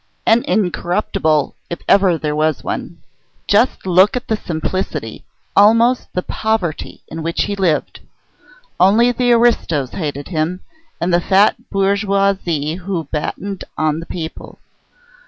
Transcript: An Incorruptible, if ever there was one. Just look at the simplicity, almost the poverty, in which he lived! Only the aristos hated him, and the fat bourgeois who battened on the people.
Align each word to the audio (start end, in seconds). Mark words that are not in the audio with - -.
An 0.25 0.43
Incorruptible, 0.47 1.55
if 1.69 1.79
ever 1.87 2.17
there 2.17 2.35
was 2.35 2.63
one. 2.63 2.97
Just 3.47 3.85
look 3.85 4.15
at 4.17 4.27
the 4.29 4.35
simplicity, 4.35 5.25
almost 5.55 6.07
the 6.13 6.23
poverty, 6.23 7.03
in 7.09 7.21
which 7.21 7.43
he 7.43 7.55
lived! 7.55 7.99
Only 8.79 9.11
the 9.11 9.31
aristos 9.31 9.91
hated 9.91 10.29
him, 10.29 10.61
and 10.99 11.13
the 11.13 11.21
fat 11.21 11.69
bourgeois 11.69 12.33
who 12.33 13.03
battened 13.11 13.63
on 13.77 13.99
the 13.99 14.07
people. 14.07 14.57